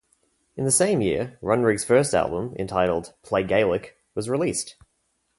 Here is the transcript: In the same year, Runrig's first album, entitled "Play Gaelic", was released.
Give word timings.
In 0.55 0.63
the 0.65 0.71
same 0.71 0.99
year, 1.03 1.37
Runrig's 1.43 1.83
first 1.85 2.15
album, 2.15 2.55
entitled 2.57 3.13
"Play 3.21 3.43
Gaelic", 3.43 3.97
was 4.15 4.31
released. 4.31 4.75